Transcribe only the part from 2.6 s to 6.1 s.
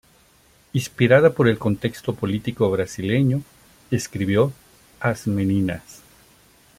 brasileño, escribió "As Meninas".